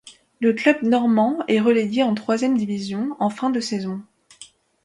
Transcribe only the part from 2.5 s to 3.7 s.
division en fin de